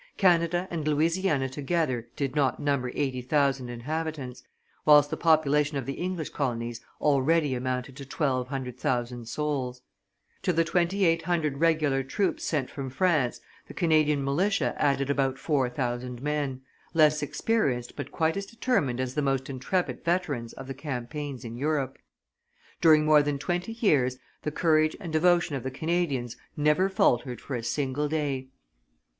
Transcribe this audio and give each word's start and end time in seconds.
Canada 0.17 0.67
and 0.71 0.87
Louisiana 0.87 1.47
together 1.47 2.07
did 2.15 2.35
not 2.35 2.59
number 2.59 2.89
eighty 2.95 3.21
thousand 3.21 3.69
inhabitants, 3.69 4.41
whilst 4.83 5.11
the 5.11 5.15
population 5.15 5.77
of 5.77 5.85
the 5.85 5.93
English 5.93 6.29
colonies 6.31 6.81
already 6.99 7.53
amounted 7.53 7.95
to 7.97 8.05
twelve 8.07 8.47
hundred 8.47 8.79
thousand 8.79 9.27
souls; 9.27 9.83
to 10.41 10.51
the 10.51 10.63
twenty 10.63 11.05
eight 11.05 11.21
hundred 11.21 11.59
regular 11.59 12.01
troops 12.01 12.43
sent 12.43 12.67
from 12.71 12.89
France, 12.89 13.41
the 13.67 13.75
Canadian 13.75 14.23
militia 14.23 14.73
added 14.81 15.11
about 15.11 15.37
four 15.37 15.69
thousand 15.69 16.19
men, 16.19 16.63
less 16.95 17.21
experienced 17.21 17.95
but 17.95 18.11
quite 18.11 18.35
as 18.35 18.47
determined 18.47 18.99
as 18.99 19.13
the 19.13 19.21
most 19.21 19.51
intrepid 19.51 20.03
veterans 20.03 20.51
of 20.53 20.65
the 20.65 20.73
campaigns 20.73 21.45
in 21.45 21.55
Europe. 21.55 21.99
During 22.81 23.05
more 23.05 23.21
than 23.21 23.37
twenty 23.37 23.73
years 23.73 24.17
the 24.41 24.49
courage 24.51 24.97
and 24.99 25.13
devotion 25.13 25.55
of 25.55 25.61
the 25.61 25.69
Canadians 25.69 26.37
never 26.57 26.89
faltered 26.89 27.39
for 27.39 27.53
a 27.55 27.61
single 27.61 28.07
day. 28.07 28.47